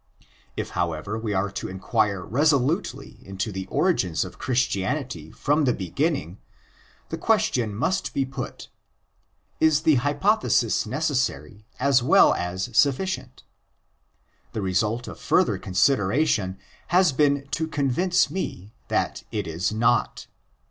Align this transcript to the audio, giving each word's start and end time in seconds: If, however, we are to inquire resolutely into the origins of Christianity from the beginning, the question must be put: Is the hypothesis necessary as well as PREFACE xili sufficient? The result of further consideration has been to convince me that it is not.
If, 0.57 0.69
however, 0.71 1.19
we 1.19 1.31
are 1.35 1.51
to 1.51 1.67
inquire 1.67 2.23
resolutely 2.23 3.19
into 3.21 3.51
the 3.51 3.67
origins 3.67 4.25
of 4.25 4.39
Christianity 4.39 5.29
from 5.31 5.65
the 5.65 5.75
beginning, 5.75 6.39
the 7.09 7.19
question 7.19 7.75
must 7.75 8.11
be 8.11 8.25
put: 8.25 8.67
Is 9.59 9.81
the 9.81 9.97
hypothesis 10.01 10.87
necessary 10.87 11.67
as 11.79 12.01
well 12.01 12.33
as 12.33 12.63
PREFACE 12.65 12.73
xili 12.77 12.81
sufficient? 12.81 13.43
The 14.53 14.63
result 14.63 15.07
of 15.07 15.19
further 15.19 15.59
consideration 15.59 16.57
has 16.87 17.11
been 17.13 17.47
to 17.51 17.67
convince 17.67 18.31
me 18.31 18.73
that 18.87 19.23
it 19.31 19.45
is 19.45 19.71
not. 19.71 20.25